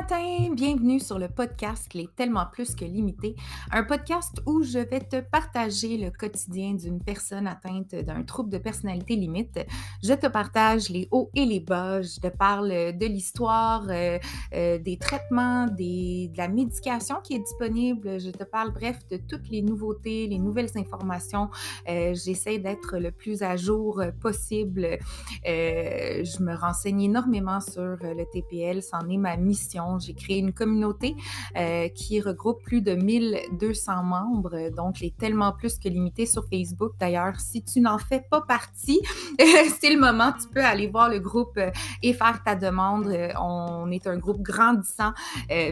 [0.00, 3.34] matin, bienvenue sur le podcast Les tellement plus que limité,
[3.72, 8.58] un podcast où je vais te partager le quotidien d'une personne atteinte d'un trouble de
[8.58, 9.58] personnalité limite.
[10.04, 14.20] Je te partage les hauts et les bas, je te parle de l'histoire, euh,
[14.54, 19.48] euh, des traitements, de la médication qui est disponible, je te parle bref de toutes
[19.48, 21.50] les nouveautés, les nouvelles informations.
[21.88, 24.98] Euh, J'essaie d'être le plus à jour possible.
[25.44, 31.16] Je me renseigne énormément sur le TPL, c'en est ma mission j'ai créé une communauté
[31.56, 36.92] euh, qui regroupe plus de 1200 membres, donc les tellement plus que limité sur Facebook.
[37.00, 39.00] D'ailleurs, si tu n'en fais pas partie,
[39.80, 41.70] c'est le moment, tu peux aller voir le groupe euh,
[42.02, 43.06] et faire ta demande.
[43.06, 45.12] Euh, on est un groupe grandissant,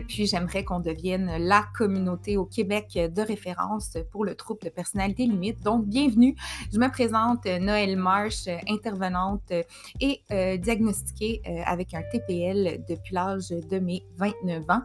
[0.09, 5.27] puis j'aimerais qu'on devienne la communauté au Québec de référence pour le trouble de personnalité
[5.27, 5.63] limite.
[5.63, 6.37] Donc, bienvenue.
[6.73, 9.53] Je me présente Noël Marsh, intervenante
[10.01, 10.21] et
[10.59, 14.83] diagnostiquée avec un TPL depuis l'âge de mes 29 ans.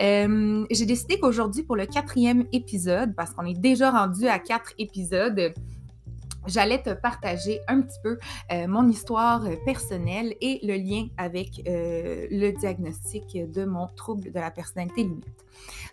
[0.00, 4.72] Euh, j'ai décidé qu'aujourd'hui, pour le quatrième épisode, parce qu'on est déjà rendu à quatre
[4.78, 5.52] épisodes,
[6.46, 8.18] j'allais te partager un petit peu
[8.52, 14.38] euh, mon histoire personnelle et le lien avec euh, le diagnostic de mon trouble de
[14.38, 15.45] la personnalité limite.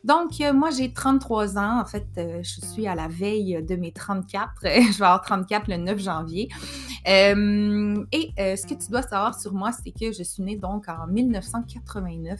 [0.03, 1.79] Donc, euh, moi, j'ai 33 ans.
[1.79, 4.51] En fait, je suis à la veille de mes 34.
[4.63, 6.49] je vais avoir 34 le 9 janvier.
[7.05, 11.07] et ce que tu dois savoir sur moi, c'est que je suis née donc en
[11.07, 12.39] 1989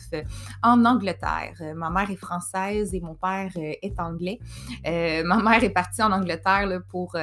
[0.61, 1.53] en Angleterre.
[1.75, 4.39] ma mère est française et mon père est anglais.
[4.85, 7.15] ma mère est partie en Angleterre pour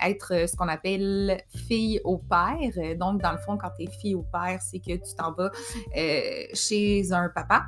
[0.00, 2.96] être euh, ce qu'on appelle fille au père.
[2.96, 5.50] Donc, dans le fond, quand tu es fille au père, c'est que tu t'en vas
[5.96, 7.66] euh, chez un papa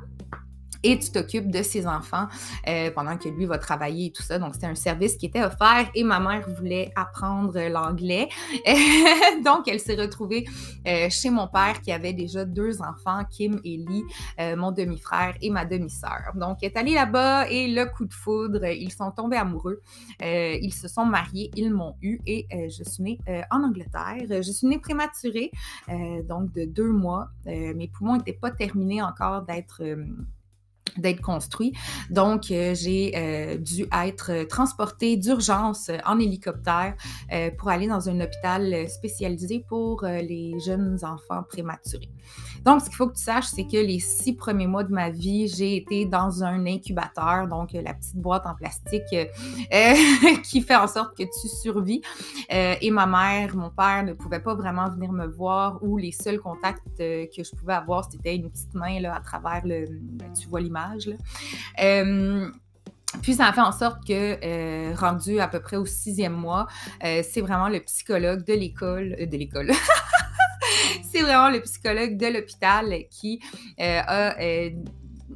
[0.83, 2.27] et tu t'occupes de ses enfants
[2.67, 4.39] euh, pendant que lui va travailler et tout ça.
[4.39, 8.29] Donc, c'était un service qui était offert et ma mère voulait apprendre l'anglais.
[9.45, 10.45] Donc, elle s'est retrouvée
[10.87, 14.03] euh, chez mon père qui avait déjà deux enfants, Kim et Lee,
[14.39, 16.33] euh, mon demi-frère et ma demi-sœur.
[16.35, 19.81] Donc, elle est allée là-bas et le coup de foudre, ils sont tombés amoureux.
[20.21, 23.19] ils se sont mariés, ils m'ont eu et je suis née
[23.51, 24.25] en Angleterre.
[24.29, 25.51] Je suis née prématurée,
[26.27, 27.29] donc de deux mois.
[27.45, 29.81] mes poumons n'étaient pas terminés encore d'être
[30.97, 31.73] d'être construit.
[32.09, 36.95] Donc, euh, j'ai euh, dû être transportée d'urgence en hélicoptère
[37.31, 42.09] euh, pour aller dans un hôpital spécialisé pour les jeunes enfants prématurés.
[42.67, 45.09] Donc, ce qu'il faut que tu saches, c'est que les six premiers mois de ma
[45.09, 49.03] vie, j'ai été dans un incubateur, donc la petite boîte en plastique
[50.43, 52.01] qui fait en sorte que tu survis.
[52.49, 56.39] et ma mère, mon père ne pouvaient pas vraiment venir me voir ou les seuls
[56.39, 59.85] contacts que je pouvais avoir, c'était une petite main là, à travers le,
[60.37, 61.09] tu vois l'image
[61.79, 62.49] euh,
[63.21, 66.67] puis ça a fait en sorte que, euh, rendu à peu près au sixième mois,
[67.03, 69.71] euh, c'est vraiment le psychologue de l'école, de l'école.
[71.11, 73.41] c'est vraiment le psychologue de l'hôpital qui
[73.79, 74.35] a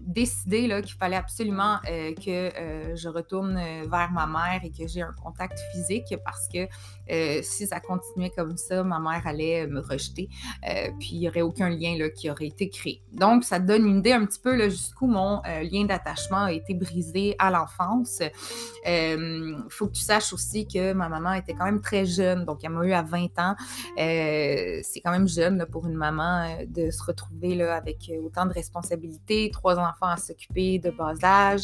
[0.05, 5.59] décidé qu'il fallait absolument que je retourne vers ma mère et que j'ai un contact
[5.71, 6.67] physique parce que
[7.11, 10.29] euh, si ça continuait comme ça, ma mère allait me rejeter,
[10.67, 13.01] euh, puis il n'y aurait aucun lien là, qui aurait été créé.
[13.11, 16.73] Donc, ça donne une idée un petit peu jusqu'où mon euh, lien d'attachement a été
[16.73, 18.21] brisé à l'enfance.
[18.85, 22.63] Il faut que tu saches aussi que ma maman était quand même très jeune, donc
[22.63, 23.55] elle m'a eu à 20 ans.
[23.97, 29.49] C'est quand même jeune pour une maman de se retrouver là, avec autant de responsabilités,
[29.51, 31.63] trois enfants à s'occuper de bas âge.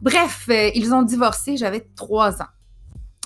[0.00, 2.48] Bref, ils ont divorcé, j'avais trois ans.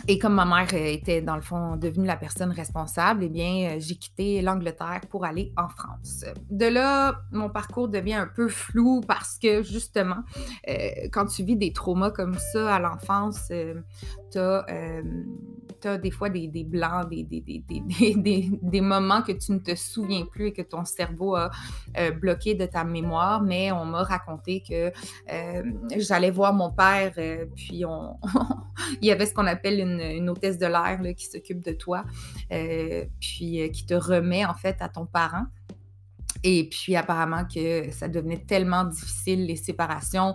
[0.09, 3.71] Et comme ma mère euh, était, dans le fond, devenue la personne responsable, eh bien,
[3.71, 6.25] euh, j'ai quitté l'Angleterre pour aller en France.
[6.51, 10.23] De là, mon parcours devient un peu flou parce que, justement,
[10.69, 13.53] euh, quand tu vis des traumas comme ça à l'enfance,
[14.33, 20.53] tu as, des fois des, blancs, des, moments que tu ne te souviens plus et
[20.53, 21.51] que ton cerveau a
[22.21, 24.93] bloqué de ta mémoire, mais on m'a raconté que
[25.97, 27.13] j'allais voir mon père,
[27.55, 28.17] puis on,
[29.01, 32.05] il y avait ce qu'on appelle une une, hôtesse de l'air qui s'occupe de toi,
[32.53, 35.47] euh, puis euh, qui te remet en fait à ton parent.
[36.43, 40.35] Et puis apparemment que ça devenait tellement difficile, les séparations.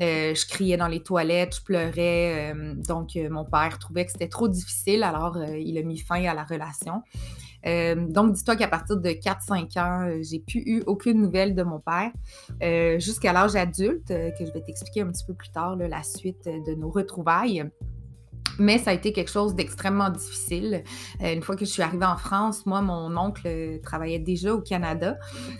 [0.00, 2.54] Euh, je criais dans les toilettes, je pleurais.
[2.86, 6.44] donc mon père trouvait que c'était trop difficile, alors il a mis fin à la
[6.44, 7.02] relation.
[7.64, 12.10] donc, dis-toi qu'à partir de 4-5 ans, j'ai plus eu aucune nouvelle de mon père
[12.98, 16.74] jusqu'à l'âge adulte, que je vais t'expliquer un petit peu plus tard, la suite de
[16.74, 17.70] nos retrouvailles.
[18.58, 20.82] Mais ça a été quelque chose d'extrêmement difficile.
[21.22, 24.54] Euh, une fois que je suis arrivée en France, moi, mon oncle euh, travaillait déjà
[24.54, 25.16] au Canada.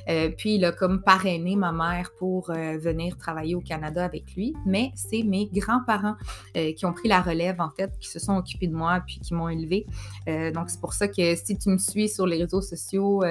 [0.09, 4.55] Euh, puis il a comme parrainé ma mère pour venir travailler au Canada avec lui.
[4.67, 6.17] Mais c'est mes grands-parents
[6.55, 9.35] qui ont pris la relève, en fait, qui se sont occupés de moi puis qui
[9.35, 9.87] m'ont élevée.
[10.27, 13.23] donc c'est pour ça que si tu me suis sur les réseaux sociaux,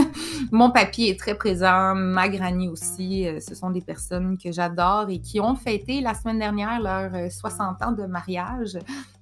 [0.52, 3.26] mon papy est très présent, ma granny aussi.
[3.40, 7.82] ce sont des personnes que j'adore et qui ont fêté la semaine dernière leur 60
[7.82, 8.78] ans de mariage.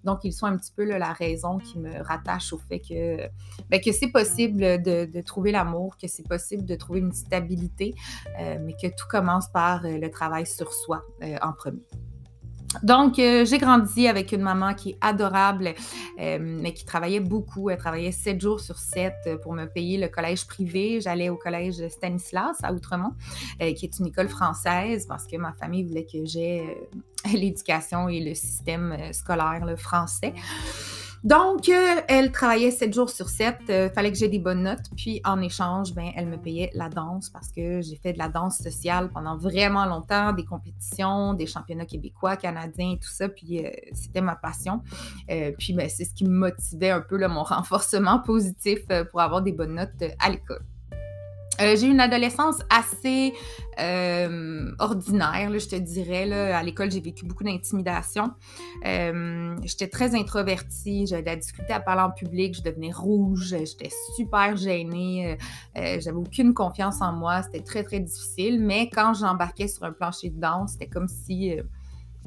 [0.06, 3.29] Donc, ils sont un petit peu la raison qui me rattache au fait que,
[3.69, 7.94] ben, que c'est possible de, trouver l'amour, que c'est possible de trouver une stabilité,
[8.38, 11.82] euh, mais que tout commence par euh, le travail sur soi euh, en premier.
[12.82, 15.74] Donc, euh, j'ai grandi avec une maman qui est adorable,
[16.20, 17.70] euh, mais qui travaillait beaucoup.
[17.70, 21.00] Elle travaillait sept jours sur sept euh, pour me payer le collège privé.
[21.00, 23.12] J'allais au collège Stanislas à Outremont,
[23.58, 26.62] qui est une école française parce que ma famille voulait que j'aie
[27.32, 30.34] l'éducation et le système scolaire le français.
[31.24, 33.58] Donc, euh, elle travaillait sept jours sur sept.
[33.68, 34.90] Il euh, fallait que j'ai des bonnes notes.
[34.96, 38.28] Puis, en échange, ben, elle me payait la danse parce que j'ai fait de la
[38.28, 43.28] danse sociale pendant vraiment longtemps, des compétitions, des championnats québécois, canadiens, tout ça.
[43.28, 44.82] Puis, euh, c'était ma passion.
[45.58, 48.80] puis, ben, c'est ce qui me motivait un peu, mon renforcement positif
[49.10, 50.62] pour avoir des bonnes notes à l'école.
[51.61, 53.32] Euh, j'ai eu une adolescence assez
[53.81, 56.31] euh, ordinaire, je te dirais.
[56.53, 58.32] À l'école, j'ai vécu beaucoup d'intimidation.
[58.85, 63.91] Euh, j'étais très introvertie, j'avais la difficulté à parler en public, je devenais rouge, j'étais
[64.17, 65.38] super gênée,
[65.75, 68.61] j'avais aucune confiance en moi, c'était très, très difficile.
[68.61, 71.55] Mais quand j'embarquais sur un plancher de danse, c'était comme si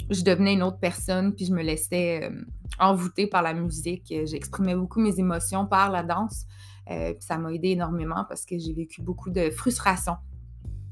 [0.10, 2.32] je devenais une autre personne, puis je me laissais
[2.80, 4.14] envoûter par la musique.
[4.26, 6.46] J'exprimais beaucoup mes émotions par la danse.
[6.90, 10.18] Euh, ça m'a aidé énormément parce que j'ai vécu beaucoup de frustration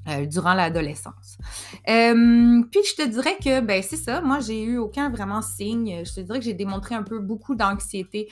[0.07, 1.37] euh, durant l'adolescence.
[1.89, 6.03] Euh, puis je te dirais que, ben c'est ça, moi j'ai eu aucun vraiment signe.
[6.05, 8.29] Je te dirais que j'ai démontré un peu beaucoup d'anxiété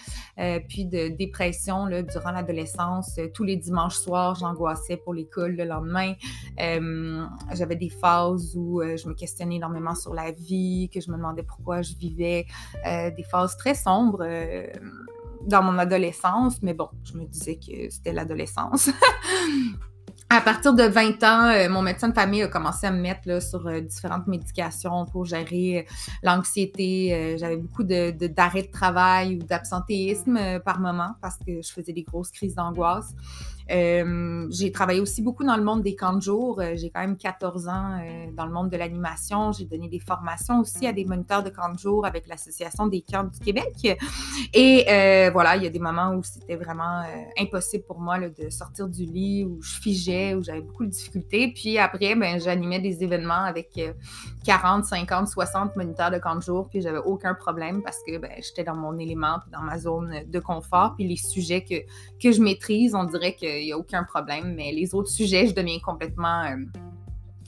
[0.69, 3.19] puis de dépression là, durant l'adolescence.
[3.33, 6.13] Tous les dimanches soirs, j'angoissais pour l'école le lendemain.
[6.57, 11.44] J'avais des phases où je me questionnais énormément sur la vie, que je me demandais
[11.44, 12.45] pourquoi je vivais,
[12.85, 14.23] des phases très sombres
[15.45, 18.89] dans mon adolescence, mais bon, je me disais que c'était l'adolescence.
[20.36, 23.42] à partir de 20 ans, euh, mon médecin de famille a commencé à me mettre
[23.42, 25.92] sur euh, différentes médications pour gérer euh,
[26.24, 27.38] l'anxiété.
[27.40, 31.94] J'avais beaucoup d'arrêts de, d'arrêt de, travail ou d'absentéisme par moment parce que je faisais
[31.94, 33.14] des grosses crises d'angoisse.
[33.70, 36.62] J'ai travaillé aussi beaucoup dans le monde des camps de jour.
[36.76, 38.00] J'ai quand même 14 ans
[38.34, 39.52] dans le monde de l'animation.
[39.52, 43.02] J'ai donné des formations aussi à des moniteurs de camps de jour avec l'Association des
[43.02, 43.98] camps du Québec.
[44.54, 47.04] Et voilà, il y a des moments où c'était vraiment
[47.40, 51.51] impossible pour moi de sortir du lit, où je figeais, où j'avais beaucoup de difficultés.
[51.54, 53.80] Puis après, ben, j'animais des événements avec
[54.45, 58.31] 40, 50, 60 moniteurs de camps de jour, puis j'avais aucun problème parce que ben,
[58.38, 60.95] j'étais dans mon élément, dans ma zone de confort.
[60.95, 61.75] Puis les sujets que,
[62.22, 64.56] que je maîtrise, on dirait que il n'y a aucun problème.
[64.56, 66.56] Mais les autres sujets, je deviens complètement euh,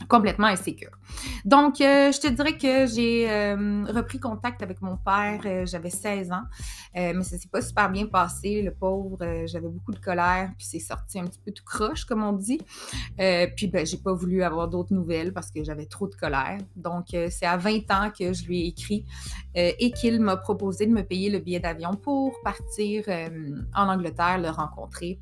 [0.08, 0.97] complètement insécure.
[1.46, 6.32] Donc, euh, je te dirais que j'ai euh, repris contact avec mon père, j'avais 16
[6.32, 6.44] ans,
[6.96, 10.80] mais ça s'est pas super bien passé, le pauvre, j'avais beaucoup de colère, puis c'est
[10.80, 12.60] sorti un petit peu tout croche, comme on dit.
[13.56, 16.58] puis, ben, j'ai pas voulu avoir d'autres nouvelles parce que j'avais trop de colère.
[16.76, 19.06] Donc, c'est à 20 ans que je lui ai écrit
[19.56, 23.06] et qu'il m'a proposé de me payer le billet d'avion pour partir
[23.76, 25.20] en Angleterre, le rencontrer.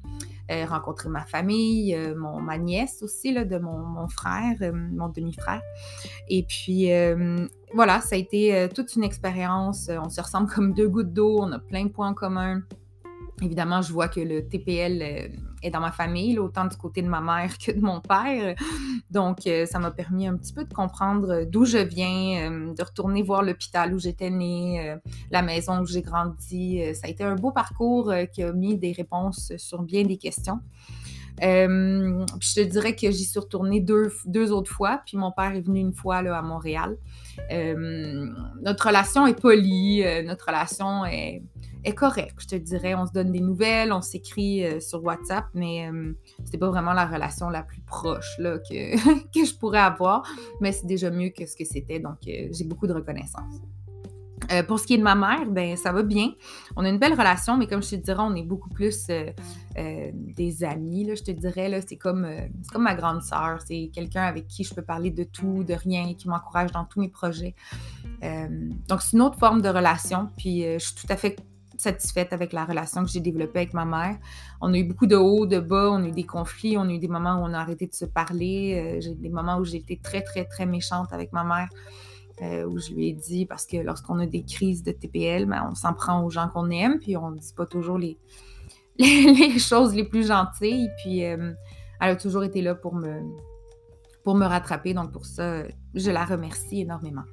[0.51, 5.09] Euh, rencontrer ma famille, euh, mon, ma nièce aussi, là, de mon, frère, euh, mon
[5.09, 5.61] demi-frère.
[6.27, 6.89] Et puis,
[7.73, 9.89] voilà, ça a été toute une expérience.
[9.89, 12.61] On se ressemble comme deux gouttes d'eau, on a plein de points communs.
[13.41, 15.27] Évidemment, je vois que le TPL euh,
[15.61, 18.55] est dans ma famille, autant du côté de ma mère que de mon père.
[19.09, 22.83] Donc, euh, ça m'a permis un petit peu de comprendre d'où je viens, euh, de
[22.83, 24.95] retourner voir l'hôpital où j'étais née,
[25.31, 26.81] la maison où j'ai grandi.
[26.93, 30.61] Ça a été un beau parcours qui a mis des réponses sur bien des questions.
[31.41, 35.61] Je te dirais que j'y suis retournée deux, deux, autres fois, puis mon père est
[35.61, 36.97] venu une fois là, à Montréal.
[37.49, 41.41] notre relation est polie, notre relation est
[41.85, 42.95] est correct, je te dirais.
[42.95, 46.13] On se donne des nouvelles, on s'écrit euh, sur WhatsApp, mais euh,
[46.43, 48.95] c'était pas vraiment la relation la plus proche là, que,
[49.33, 50.27] que je pourrais avoir.
[50.61, 53.61] Mais c'est déjà mieux que ce que c'était, donc euh, j'ai beaucoup de reconnaissance.
[54.67, 56.31] Pour ce qui est de ma mère, ben ça va bien.
[56.75, 59.07] On a une belle relation, mais comme je te dirais, on est beaucoup plus
[59.75, 61.05] des amis.
[61.05, 62.27] Là, je te dirais, c'est comme,
[62.71, 63.59] comme ma grande sœur.
[63.65, 66.99] C'est quelqu'un avec qui je peux parler de tout, de rien, qui m'encourage dans tous
[66.99, 67.55] mes projets.
[68.21, 70.29] donc, c'est une autre forme de relation.
[70.37, 71.37] Puis, je suis tout à fait
[71.77, 74.17] satisfaite avec la relation que j'ai développée avec ma mère.
[74.61, 76.91] On a eu beaucoup de hauts, de bas, on a eu des conflits, on a
[76.91, 79.65] eu des moments où on a arrêté de se parler, euh, j'ai des moments où
[79.65, 81.69] j'ai été très, très, très méchante avec ma mère.
[82.41, 85.75] Où je lui ai dit, parce que lorsqu'on a des crises de TPL, ben, on
[85.75, 87.97] s'en prend aux gens qu'on aime, puis on ne dit pas toujours
[88.97, 90.89] les, choses les plus gentilles.
[91.01, 91.55] Puis elle
[91.99, 93.21] a toujours été là pour me,
[94.23, 94.93] pour me rattraper.
[94.93, 95.63] Donc pour ça,
[95.93, 97.23] je la remercie énormément.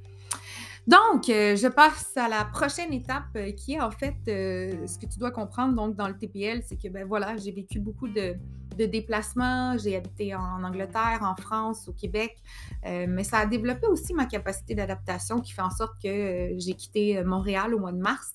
[0.86, 4.98] Donc, euh, je passe à la prochaine étape euh, qui est en fait euh, ce
[4.98, 8.08] que tu dois comprendre donc dans le TPL, c'est que ben voilà, j'ai vécu beaucoup
[8.08, 8.34] de,
[8.76, 9.76] de déplacements.
[9.78, 12.36] J'ai habité en Angleterre, en France, au Québec,
[12.86, 16.54] euh, mais ça a développé aussi ma capacité d'adaptation qui fait en sorte que euh,
[16.58, 18.34] j'ai quitté euh, Montréal au mois de mars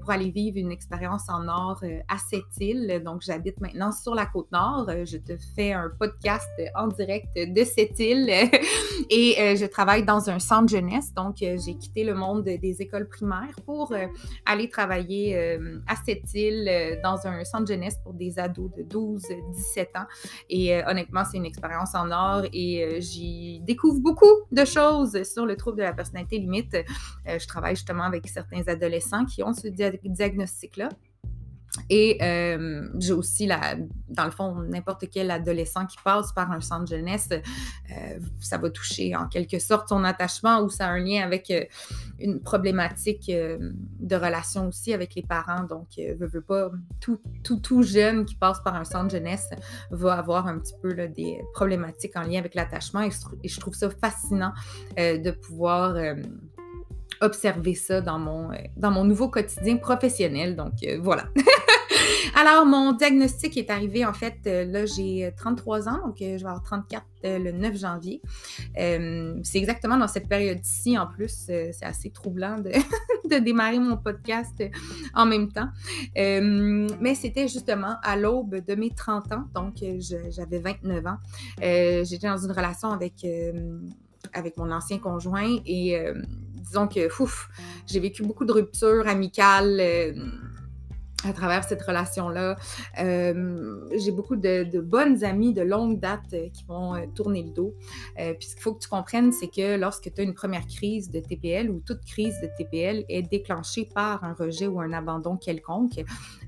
[0.00, 3.02] pour aller vivre une expérience en nord à cette île.
[3.04, 4.88] Donc, j'habite maintenant sur la côte nord.
[5.04, 8.28] je te fais un podcast en direct de cette île
[9.10, 11.12] et je travaille dans un centre jeunesse.
[11.14, 13.94] Donc, j'ai quitté le monde des écoles primaires pour
[14.46, 15.36] aller travailler
[15.86, 19.22] à cette île dans un centre jeunesse pour des ados de 12,
[19.58, 20.06] 17 ans.
[20.48, 25.22] Et euh, honnêtement, c'est une expérience en or et euh, j'y découvre beaucoup de choses
[25.24, 26.74] sur le trouble de la personnalité limite.
[26.74, 30.88] Euh, je travaille justement avec certains adolescents qui ont ce diagnostic-là.
[31.90, 33.76] Et euh, j'ai aussi, la,
[34.08, 38.70] dans le fond, n'importe quel adolescent qui passe par un centre jeunesse, euh, ça va
[38.70, 41.64] toucher en quelque sorte son attachement ou ça a un lien avec euh,
[42.18, 45.64] une problématique de relation aussi avec les parents.
[45.64, 49.48] Donc, ne veut pas, tout, tout, tout, jeune qui passe par un centre jeunesse
[49.90, 53.02] va avoir un petit peu des problématiques en lien avec l'attachement.
[53.02, 54.52] Et, je trouve ça fascinant
[54.96, 55.94] de pouvoir
[57.20, 60.56] observer ça dans mon, dans mon nouveau quotidien professionnel.
[60.56, 61.24] Donc, voilà.
[62.34, 66.44] Alors, mon diagnostic est arrivé, en fait, euh, là, j'ai 33 ans, donc euh, je
[66.44, 68.22] vais avoir 34 euh, le 9 janvier.
[68.76, 74.62] c'est exactement dans cette période-ci, en plus, c'est assez troublant de, démarrer mon podcast
[75.14, 75.68] en même temps.
[76.14, 79.74] mais c'était justement à l'aube de mes 30 ans, donc
[80.30, 81.16] j'avais 29 ans.
[81.60, 83.26] J'étais dans une relation avec,
[84.32, 85.98] avec mon ancien conjoint et
[86.68, 87.48] disons que, ouf,
[87.86, 89.80] j'ai vécu beaucoup de ruptures amicales
[91.24, 92.56] à travers cette relation-là.
[93.00, 97.50] Euh, j'ai beaucoup de, bonnes amies de longue date euh, qui vont euh, tourner le
[97.50, 97.74] dos.
[98.16, 101.10] puis ce qu'il faut que tu comprennes, c'est que lorsque tu as une première crise
[101.10, 105.36] de TPL ou toute crise de TPL est déclenchée par un rejet ou un abandon
[105.36, 106.00] quelconque,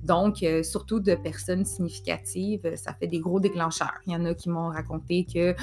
[0.04, 3.98] donc surtout de personnes significatives, ça fait des gros déclencheurs.
[4.06, 5.54] Il y en a qui m'ont raconté que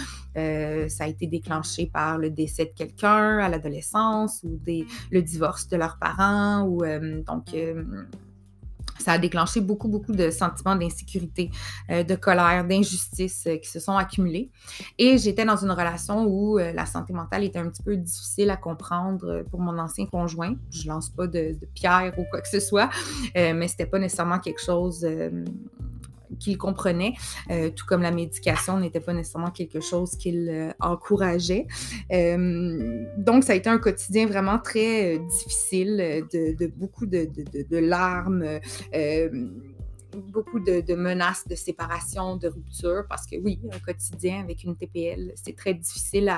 [0.90, 4.60] ça a été déclenché par le décès de quelqu'un à l'adolescence ou
[5.12, 6.84] le divorce de leurs parents ou
[7.26, 7.56] donc
[9.00, 11.50] ça a déclenché beaucoup, beaucoup de sentiments d'insécurité,
[11.89, 14.50] euh, de colère, d'injustice euh, qui se sont accumulés.
[14.98, 18.50] Et j'étais dans une relation où euh, la santé mentale était un petit peu difficile
[18.50, 20.56] à comprendre pour mon ancien conjoint.
[20.72, 22.89] Je lance pas de, de pierre ou quoi que ce soit,
[23.36, 25.06] mais c'était pas nécessairement quelque chose
[26.39, 27.13] qu'il comprenait,
[27.51, 31.67] euh, tout comme la médication n'était pas nécessairement quelque chose qu'il euh, encourageait.
[32.12, 38.60] Euh, donc, ça a été un quotidien vraiment très difficile, de, beaucoup de, de larmes
[40.22, 45.34] beaucoup de, menaces de séparation, de rupture, parce que oui, un quotidien avec une TPL,
[45.36, 46.30] c'est très difficile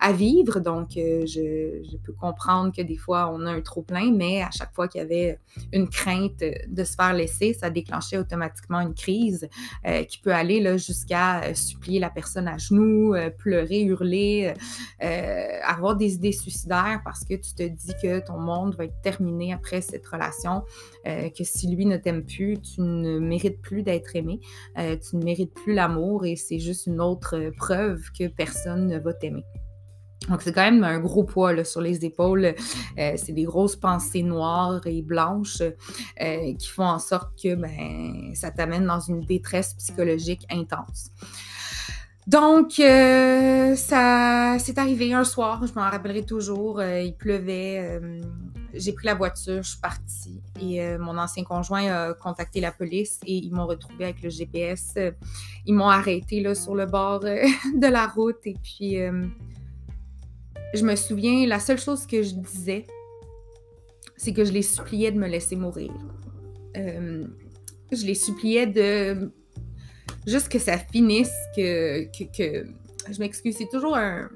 [0.00, 0.60] à, vivre.
[0.60, 4.72] Donc, euh, je, peux comprendre que des fois, on a un trop-plein, mais à chaque
[4.74, 5.38] fois qu'il y avait
[5.72, 9.48] une crainte de se faire laisser, ça déclenchait automatiquement une crise
[9.86, 14.54] euh, qui peut aller jusqu'à euh, supplier la personne à genoux, pleurer, hurler,
[15.64, 19.52] avoir des idées suicidaires parce que tu te dis que ton monde va être terminé
[19.52, 20.62] après cette relation,
[21.04, 24.40] que si lui ne t'aime plus, tu ne ne mérites plus d'être aimé,
[24.78, 28.86] euh, tu ne mérites plus l'amour et c'est juste une autre euh, preuve que personne
[28.86, 29.44] ne va t'aimer.
[30.28, 32.54] Donc, c'est quand même un gros poids sur les épaules.
[32.98, 35.62] Euh, c'est des grosses pensées noires et blanches
[36.18, 41.10] qui font en sorte que ben, ça t'amène dans une détresse psychologique intense.
[42.26, 46.82] Donc, ça c'est arrivé un soir, je m'en rappellerai toujours.
[46.82, 48.00] il pleuvait,
[48.76, 50.42] j'ai pris la voiture, je suis partie.
[50.60, 54.30] Et euh, mon ancien conjoint a contacté la police et ils m'ont retrouvé avec le
[54.30, 54.94] GPS.
[55.66, 57.42] ils m'ont arrêté là, sur le bord euh,
[57.74, 58.38] de la route.
[58.44, 59.24] Et puis, euh,
[60.74, 62.86] je me souviens, la seule chose que je disais,
[64.16, 65.92] c'est que je les suppliais de me laisser mourir.
[66.74, 69.30] je les suppliais de
[70.26, 72.04] juste que ça finisse, que,
[72.36, 72.66] que,
[73.10, 74.28] je m'excuse, c'est toujours un,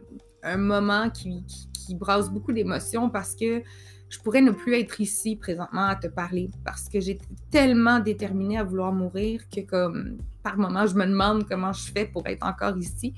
[0.57, 3.63] moment qui, qui brasse beaucoup d'émotions parce que
[4.09, 8.59] je pourrais ne plus être ici présentement à te parler parce que j'étais tellement déterminée
[8.59, 12.45] à vouloir mourir que comme par moment je me demande comment je fais pour être
[12.45, 13.15] encore ici.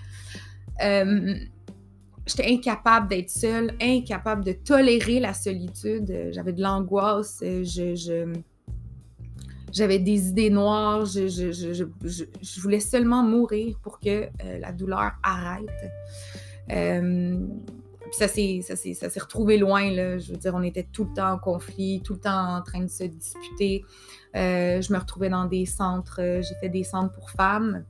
[0.83, 1.35] Euh,
[2.27, 6.31] j'étais incapable d'être seule, incapable de tolérer la solitude.
[6.31, 8.35] J'avais de l'angoisse, je,
[9.73, 15.69] j'avais des idées noires, je, voulais seulement mourir pour que euh, la douleur arrête.
[16.71, 17.39] Euh,
[18.13, 20.19] ça s'est retrouvé loin, là.
[20.19, 22.83] Je veux dire, on était tout le temps en conflit, tout le temps en train
[22.83, 23.85] de se disputer.
[24.35, 27.85] je me retrouvais dans des centres, j'ai fait des centres pour femmes.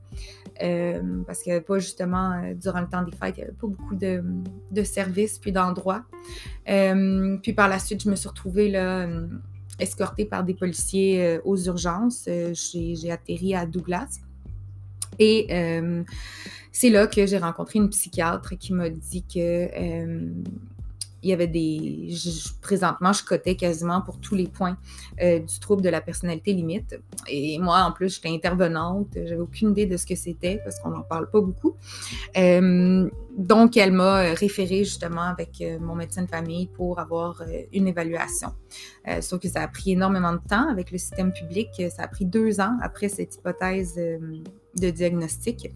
[0.57, 3.67] parce qu'il n'y avait pas justement, durant le temps des fêtes, il n'y avait pas
[3.67, 4.23] beaucoup de,
[4.71, 6.05] de services puis d'endroits.
[6.65, 9.05] puis par la suite, je me suis retrouvée là,
[9.79, 12.27] escortée par des policiers aux urgences.
[12.53, 14.19] j'ai atterri à Douglas.
[15.19, 16.03] Et euh,
[16.71, 20.31] c'est là que j'ai rencontré une psychiatre qui m'a dit que euh,
[21.23, 22.13] il y avait des.
[22.61, 24.77] présentement, je cotais quasiment pour tous les points
[25.21, 26.99] euh, du trouble de la personnalité limite.
[27.27, 29.07] Et moi, en plus, j'étais intervenante.
[29.15, 31.75] J'avais aucune idée de ce que c'était parce qu'on n'en parle pas beaucoup.
[32.35, 38.49] donc, elle m'a référé justement avec mon médecin de famille pour avoir une évaluation.
[39.21, 41.69] sauf que ça a pris énormément de temps avec le système public.
[41.95, 45.71] Ça a pris deux ans après cette hypothèse de diagnostic.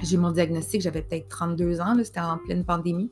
[0.00, 3.10] J'ai mon diagnostic, j'avais peut-être 32 ans, c'était en pleine pandémie.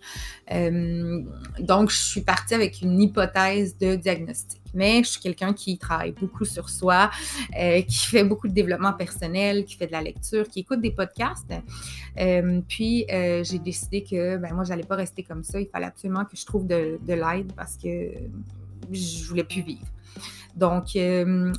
[0.50, 1.22] Euh,
[1.58, 4.60] donc, je suis partie avec une hypothèse de diagnostic.
[4.72, 7.10] Mais je suis quelqu'un qui travaille beaucoup sur soi,
[7.58, 10.92] euh, qui fait beaucoup de développement personnel, qui fait de la lecture, qui écoute des
[10.92, 11.52] podcasts.
[12.18, 15.60] Euh, puis, j'ai décidé que ben, moi, je n'allais pas rester comme ça.
[15.60, 18.12] Il fallait absolument que je trouve de, de l'aide parce que
[18.90, 19.86] je voulais plus vivre.
[20.56, 20.96] Donc,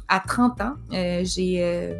[0.07, 1.93] à 30 ans, j'ai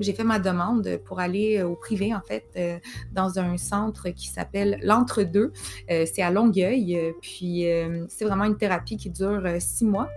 [0.00, 2.78] j'ai fait ma demande pour aller euh, au privé, en fait, euh,
[3.12, 5.52] dans un centre qui s'appelle l'Entre-deux.
[5.90, 7.14] Euh, c'est à Longueuil.
[7.20, 7.64] Puis,
[8.08, 10.08] c'est vraiment une thérapie qui dure six mois.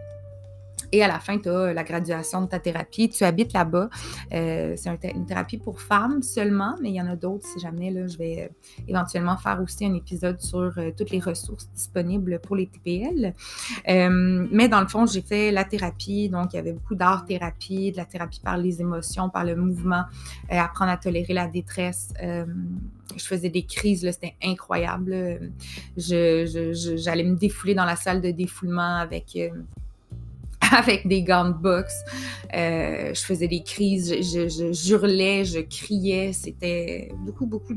[0.92, 3.10] Et à la fin, tu as la graduation de ta thérapie.
[3.10, 3.90] Tu habites là-bas.
[4.34, 7.92] Euh, c'est une thérapie pour femmes seulement, mais il y en a d'autres si jamais.
[7.92, 12.40] Là, je vais euh, éventuellement faire aussi un épisode sur euh, toutes les ressources disponibles
[12.40, 13.34] pour les TPL.
[13.88, 16.30] mais dans le fond, j'ai fait la thérapie.
[16.30, 20.04] Donc, il y avait beaucoup d'art-thérapie, de la thérapie par les émotions, par le mouvement,
[20.50, 22.14] apprendre à tolérer la détresse
[23.18, 25.52] je faisais des crises, c'était incroyable.
[25.98, 29.38] J'allais me défouler dans la salle de défoulement avec
[30.78, 32.04] avec des gants de boxe.
[32.54, 36.34] Euh, je faisais des crises, je, je, hurlais, je criais.
[36.34, 37.74] C'était beaucoup, beaucoup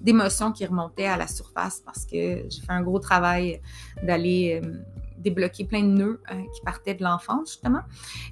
[0.00, 3.60] d'émotions qui remontaient à la surface parce que j'ai fait un gros travail
[4.02, 4.82] d'aller euh,
[5.18, 7.82] débloquer plein de nœuds euh, qui partaient de l'enfance, justement.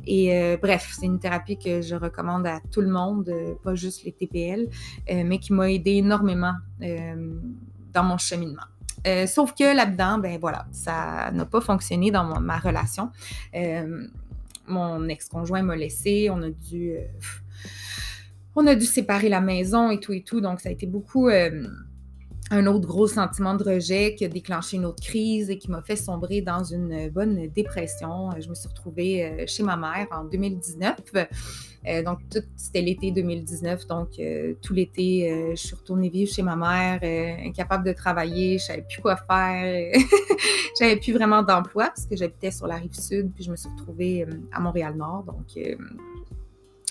[0.06, 3.32] Et bref, c'est une thérapie que je recommande à tout le monde,
[3.62, 4.68] pas juste les TPL,
[5.08, 8.62] mais qui m'a aidé énormément dans mon cheminement.
[9.06, 13.10] Euh, sauf que là-dedans, ben voilà, ça n'a pas fonctionné dans ma relation.
[13.54, 14.06] Euh,
[14.66, 16.92] mon ex-conjoint m'a laissé, on a dû.
[16.92, 17.04] Euh,
[18.54, 20.40] on a dû séparer la maison et tout et tout.
[20.40, 24.84] Donc, ça a été beaucoup un autre gros sentiment de rejet qui a déclenché une
[24.84, 28.28] autre crise et qui m'a fait sombrer dans une bonne dépression.
[28.38, 30.96] Je me suis retrouvée chez ma mère en 2019.
[31.88, 33.86] Euh, donc, tout, c'était l'été 2019.
[33.86, 37.00] Donc, euh, tout l'été, euh, je suis retournée vivre chez ma mère,
[37.44, 39.92] incapable de travailler, je savais plus quoi faire.
[40.78, 43.68] J'avais plus vraiment d'emploi parce que j'habitais sur la rive sud, puis je me suis
[43.68, 45.24] retrouvée à Montréal-Nord.
[45.24, 45.58] Donc,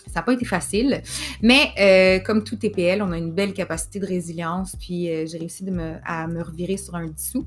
[0.07, 1.01] ça n'a pas été facile,
[1.41, 5.37] mais euh, comme tout TPL, on a une belle capacité de résilience, puis euh, j'ai
[5.37, 5.65] réussi
[6.05, 7.45] à me revirer sur un dessous.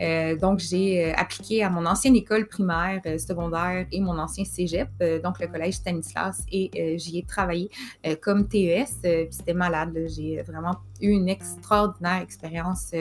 [0.00, 4.88] Euh, donc, j'ai appliqué à mon ancienne école primaire, secondaire et mon ancien cégep,
[5.22, 7.70] donc le collège Stanislas, et j'y ai travaillé
[8.20, 8.86] comme TES.
[9.30, 12.92] C'était malade, j'ai vraiment eu une extraordinaire expérience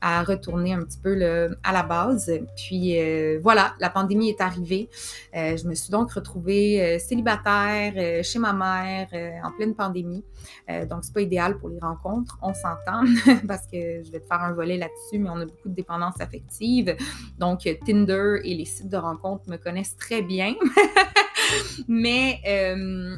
[0.00, 2.30] à retourner un petit peu le, à la base.
[2.56, 2.96] Puis
[3.40, 4.88] voilà, la pandémie est arrivée.
[5.34, 10.24] je me suis donc retrouvée célibataire chez ma mère euh, en pleine pandémie.
[10.70, 12.38] Euh, donc, c'est pas idéal pour les rencontres.
[12.42, 13.04] On s'entend
[13.48, 16.20] parce que je vais te faire un volet là-dessus, mais on a beaucoup de dépendance
[16.20, 16.96] affective.
[17.38, 20.54] Donc, Tinder et les sites de rencontres me connaissent très bien.
[21.88, 22.40] mais.
[22.46, 23.16] Euh,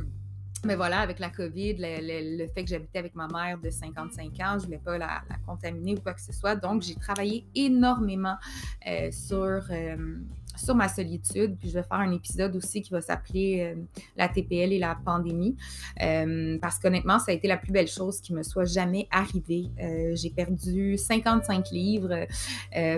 [0.65, 4.33] mais voilà, avec la COVID, le, fait que j'habitais avec ma mère de 55 ans,
[4.53, 6.57] je ne voulais pas la, contaminer ou quoi que ce soit.
[6.57, 8.37] Donc, j'ai travaillé énormément
[9.11, 9.63] sur
[10.57, 11.57] sur ma solitude.
[11.59, 13.81] Puis je vais faire un épisode aussi qui va s'appeler euh,
[14.17, 15.57] La TPL et la pandémie.
[16.03, 19.71] Euh, parce qu'honnêtement, ça a été la plus belle chose qui me soit jamais arrivée.
[19.81, 22.27] Euh, j'ai perdu 55 livres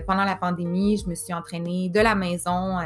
[0.06, 0.96] pendant la pandémie.
[0.98, 2.76] Je me suis entraînée de la maison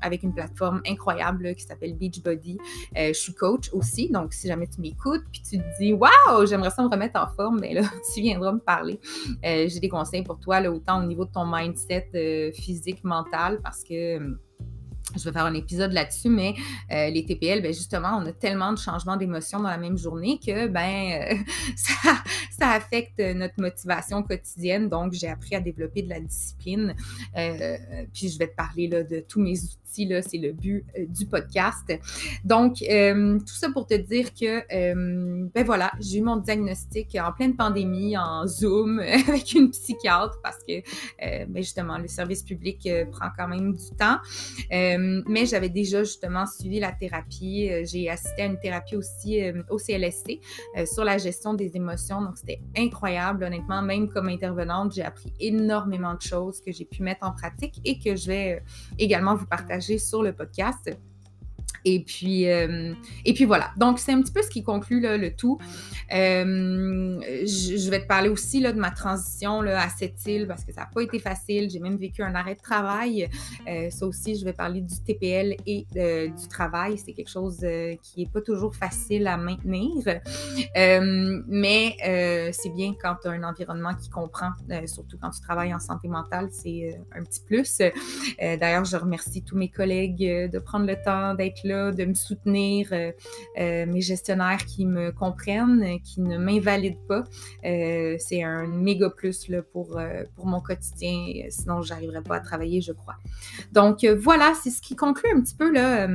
[0.00, 2.58] avec une plateforme incroyable qui s'appelle Beachbody.
[2.94, 4.08] je suis coach aussi.
[4.10, 7.26] Donc, si jamais tu m'écoutes puis tu te dis Waouh, j'aimerais ça me remettre en
[7.28, 8.98] forme, mais ben là, tu viendras me parler.
[9.42, 13.82] j'ai des conseils pour toi, là, autant au niveau de ton mindset physique, mental, parce
[13.82, 14.34] que euh,
[15.16, 16.54] je vais faire un épisode là-dessus, mais
[16.90, 20.38] euh, les TPL, ben justement, on a tellement de changements d'émotions dans la même journée
[20.44, 21.36] que ben euh,
[22.50, 24.88] ça, affecte notre motivation quotidienne.
[24.88, 26.94] Donc, j'ai appris à développer de la discipline.
[28.12, 31.26] puis, je vais te parler là, de tous mes outils aussi, c'est le but du
[31.26, 31.92] podcast.
[32.44, 34.64] Donc, tout ça pour te dire que,
[35.52, 40.58] ben voilà, j'ai eu mon diagnostic en pleine pandémie, en Zoom, avec une psychiatre, parce
[40.58, 40.82] que,
[41.46, 44.18] ben justement, le service public prend quand même du temps.
[44.70, 47.70] mais j'avais déjà justement suivi la thérapie.
[47.84, 50.40] J'ai assisté à une thérapie aussi au CLSC
[50.86, 52.20] sur la gestion des émotions.
[52.20, 53.82] Donc, c'était incroyable, honnêtement.
[53.82, 57.98] Même comme intervenante, j'ai appris énormément de choses que j'ai pu mettre en pratique et
[57.98, 58.62] que je vais
[58.98, 60.90] également vous partager sur le podcast.
[61.88, 62.94] Et puis, euh,
[63.24, 63.70] et puis voilà.
[63.76, 65.56] Donc, c'est un petit peu ce qui conclut le tout.
[66.12, 70.72] Euh, je, vais te parler aussi là, de ma transition à cette île parce que
[70.72, 71.70] ça n'a pas été facile.
[71.70, 73.30] J'ai même vécu un arrêt de travail.
[73.68, 76.98] Euh, ça aussi, je vais parler du TPL et du travail.
[76.98, 77.64] C'est quelque chose
[78.02, 80.02] qui n'est pas toujours facile à maintenir.
[81.46, 81.96] mais
[82.52, 84.50] c'est bien quand tu as un environnement qui comprend,
[84.86, 87.78] surtout quand tu travailles en santé mentale, c'est un petit plus.
[88.40, 92.88] D'ailleurs, je remercie tous mes collègues de prendre le temps d'être là de me soutenir,
[92.92, 93.12] euh,
[93.58, 97.24] euh, mes gestionnaires qui me comprennent, qui ne m'invalident pas.
[97.64, 100.00] Euh, c'est un méga plus pour,
[100.34, 101.46] pour mon quotidien.
[101.50, 103.16] Sinon, je n'arriverais pas à travailler, je crois.
[103.72, 106.08] Donc, voilà, c'est ce qui conclut un petit peu là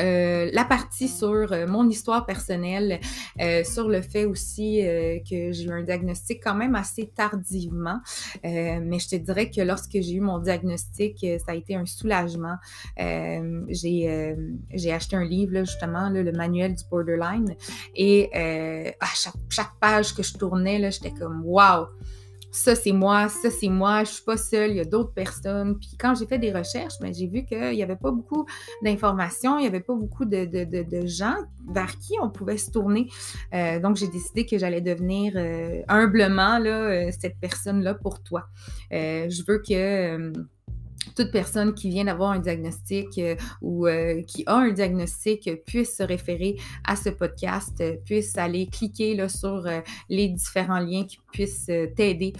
[0.00, 3.00] euh, la partie sur euh, mon histoire personnelle,
[3.40, 4.82] euh, sur le fait aussi
[5.28, 8.00] que j'ai eu un diagnostic quand même assez tardivement,
[8.42, 12.56] mais je te dirais que lorsque j'ai eu mon diagnostic, ça a été un soulagement.
[12.98, 17.54] j'ai, acheté un livre, justement, le manuel du borderline,
[17.94, 18.30] et
[19.00, 21.86] à chaque, chaque, page que je tournais, j'étais comme «wow!»
[22.52, 25.78] Ça c'est moi, ça c'est moi, je suis pas seule, il y a d'autres personnes.
[25.78, 28.46] Puis quand j'ai fait des recherches, ben, j'ai vu qu'il n'y avait pas beaucoup
[28.82, 31.36] d'informations, il n'y avait pas beaucoup de, gens
[31.72, 33.08] vers qui on pouvait se tourner.
[33.54, 38.44] Euh, donc j'ai décidé que j'allais devenir euh, humblement là, euh, cette personne-là pour toi.
[38.90, 40.32] je veux que
[41.14, 45.96] toute personne qui vient d'avoir un diagnostic euh, ou euh, qui a un diagnostic puisse
[45.96, 49.68] se référer à ce podcast, euh, puisse aller cliquer sur
[50.08, 52.32] les différents liens qui puissent t'aider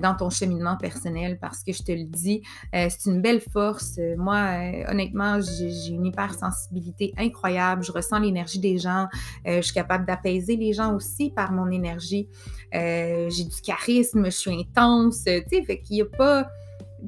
[0.00, 3.98] dans ton cheminement personnel parce que je te le dis, c'est une belle force.
[4.16, 7.84] Moi, honnêtement, j'ai une hypersensibilité incroyable.
[7.84, 9.06] Je ressens l'énergie des gens.
[9.44, 12.28] je suis capable d'apaiser les gens aussi par mon énergie.
[12.72, 15.24] j'ai du charisme, je suis intense.
[15.24, 16.48] Tu sais, fait qu'il n'y a pas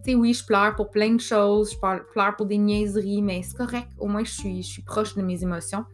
[0.05, 3.43] tu sais, oui, je pleure pour plein de choses, je pleure pour des niaiseries, mais
[3.43, 3.89] c'est correct.
[3.99, 4.31] Au moins, je
[4.63, 5.85] suis, proche de mes émotions.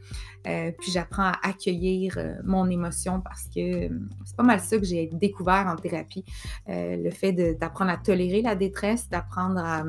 [0.47, 4.77] Euh, puis j'apprends à accueillir euh, mon émotion parce que euh, c'est pas mal ça
[4.77, 6.25] que j'ai découvert en thérapie.
[6.67, 9.85] le fait d'apprendre à tolérer la détresse, d'apprendre à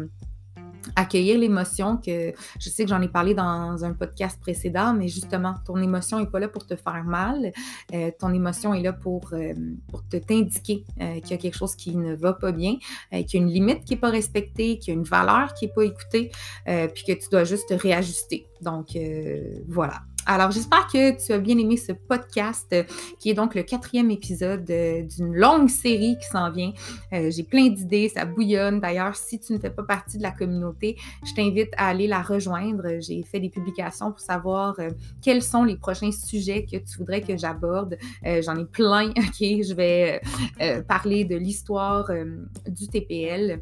[0.96, 5.56] accueillir l'émotion que je sais que j'en ai parlé dans un podcast précédent, mais justement,
[5.66, 7.52] ton émotion n'est pas là pour te faire mal.
[7.94, 9.54] Euh, ton émotion est là pour, euh,
[9.90, 12.78] pour te t'indiquer euh, qu'il y a quelque chose qui ne va pas bien,
[13.12, 15.66] qu'il y a une limite qui n'est pas respectée, qu'il y a une valeur qui
[15.66, 16.32] n'est pas écoutée,
[16.66, 18.48] puis que tu dois juste te réajuster.
[18.62, 18.98] Donc,
[19.68, 20.02] voilà.
[20.26, 22.84] Alors, j'espère que tu as bien aimé ce podcast, euh,
[23.20, 26.72] qui est donc le quatrième épisode euh, d'une longue série qui s'en vient.
[27.12, 28.80] Euh, j'ai plein d'idées, ça bouillonne.
[28.80, 32.22] D'ailleurs, si tu ne fais pas partie de la communauté, je t'invite à aller la
[32.22, 33.02] rejoindre.
[33.02, 34.78] J'ai fait des publications pour savoir
[35.22, 37.98] quels sont les prochains sujets que tu voudrais que j'aborde.
[38.24, 39.40] J'en ai plein, OK?
[39.40, 40.22] Je vais
[40.88, 42.10] parler de l'histoire
[42.68, 43.62] du TPL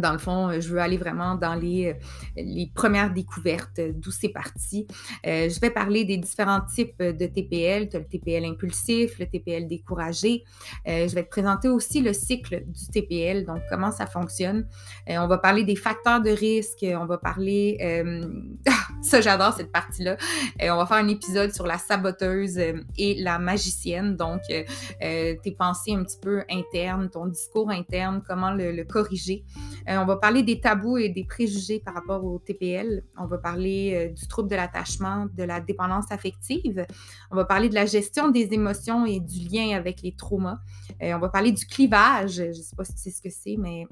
[0.00, 1.94] dans le fond, euh, je veux aller vraiment dans les, euh,
[2.36, 4.86] les premières découvertes, euh, d'où c'est parti.
[5.24, 7.88] je vais parler des différents types de TPL.
[7.88, 10.44] Tu as le TPL impulsif, le TPL découragé.
[10.86, 14.66] je vais te présenter aussi le cycle du TPL, donc comment ça fonctionne.
[15.08, 16.84] on va parler des facteurs de risque.
[16.84, 17.78] On va parler...
[19.02, 20.16] ça, j'adore cette partie-là.
[20.62, 26.04] on va faire un épisode sur la saboteuse et la magicienne, donc tes pensées un
[26.04, 29.44] petit peu internes, ton discours interne, comment le corriger.
[29.90, 33.02] Euh, on va parler des tabous et des préjugés par rapport au TPL.
[33.18, 36.86] On va parler euh, du trouble de l'attachement, de la dépendance affective.
[37.30, 40.58] On va parler de la gestion des émotions et du lien avec les traumas.
[41.02, 42.34] Euh, on va parler du clivage.
[42.34, 43.86] Je ne sais pas si sais ce que c'est, mais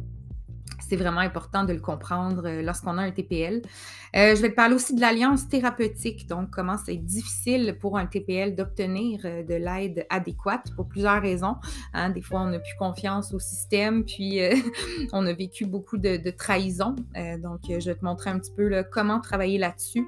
[0.88, 3.62] c'est vraiment important de le comprendre euh, lorsqu'on a un TPL.
[4.16, 8.06] Euh, je vais te parler aussi de l'alliance thérapeutique, donc comment c'est difficile pour un
[8.06, 11.56] TPL d'obtenir euh, de l'aide adéquate pour plusieurs raisons.
[11.92, 12.10] Hein.
[12.10, 14.40] Des fois, on n'a plus confiance au système, puis
[15.12, 16.96] on a vécu beaucoup de, de trahison.
[17.42, 20.06] donc, je vais te montrer un petit peu comment travailler là-dessus.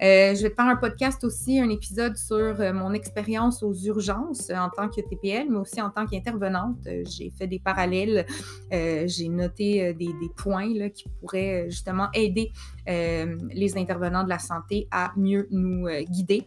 [0.00, 4.70] je vais te faire un podcast aussi, un épisode sur mon expérience aux urgences en
[4.70, 6.76] tant que TPL, mais aussi en tant qu'intervenante.
[7.06, 8.26] J'ai fait des parallèles,
[8.70, 12.52] j'ai noté des des points là, qui pourraient euh, justement aider
[12.88, 16.46] euh, les intervenants de la santé à mieux nous euh, guider.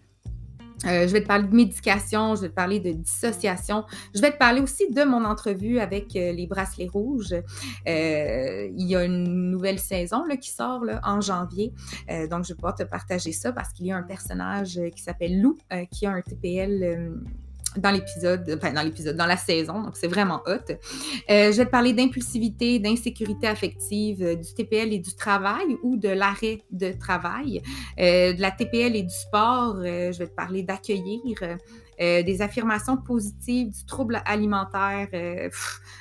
[0.85, 3.85] Je vais te parler de médication, je vais te parler de dissociation.
[4.13, 7.33] Je vais te parler aussi de mon entrevue avec les bracelets rouges.
[7.85, 11.71] Il y a une nouvelle saison là, qui sort là, en janvier.
[12.29, 15.39] donc, je vais pouvoir te partager ça parce qu'il y a un personnage qui s'appelle
[15.39, 15.57] Lou
[15.89, 17.13] qui a un TPL
[17.77, 20.73] dans l'épisode, enfin dans l'épisode, dans la saison, donc c'est vraiment hot.
[21.29, 25.97] Euh, je vais te parler d'impulsivité, d'insécurité affective, euh, du TPL et du travail ou
[25.97, 27.61] de l'arrêt de travail,
[27.99, 29.77] euh, de la TPL et du sport.
[29.83, 31.57] je vais te parler d'accueillir,
[31.99, 35.07] des affirmations positives, du trouble alimentaire,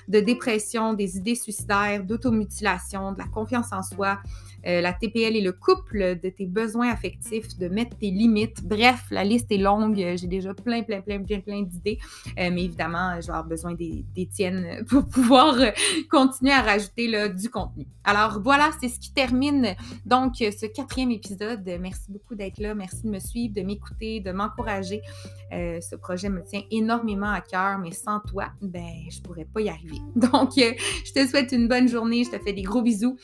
[0.09, 4.19] de dépression, des idées suicidaires, d'automutilation, de la confiance en soi,
[4.67, 8.63] euh, la TPL est le couple de tes besoins affectifs, de mettre tes limites.
[8.65, 9.97] Bref, la liste est longue.
[9.97, 11.99] J'ai déjà plein, plein, plein, plein, plein d'idées.
[12.39, 15.71] Euh, mais évidemment, je vais avoir besoin des, tiennes pour pouvoir euh,
[16.11, 17.87] continuer à rajouter du contenu.
[18.05, 19.75] Alors voilà, c'est ce qui termine
[20.07, 21.69] donc ce quatrième épisode.
[21.81, 22.75] Merci beaucoup d'être là.
[22.75, 25.03] Merci de me suivre, de m'écouter, de m'encourager.
[25.51, 29.69] ce projet me tient énormément à cœur, mais sans toi, ben, je pourrais pas y
[29.69, 29.99] arriver.
[30.17, 32.25] Donc, je te souhaite une bonne journée.
[32.25, 33.17] Je te fais des gros bisous.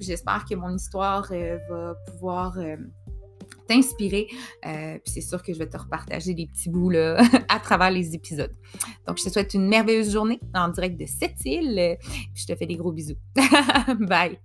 [0.00, 2.76] J'espère que mon histoire euh, va pouvoir euh,
[3.66, 4.28] t'inspirer.
[4.66, 7.90] Euh, puis c'est sûr que je vais te repartager des petits bouts là, à travers
[7.90, 8.54] les épisodes.
[9.06, 11.98] Donc, je te souhaite une merveilleuse journée en direct de cette île.
[12.34, 13.18] Je te fais des gros bisous.
[14.00, 14.38] Bye!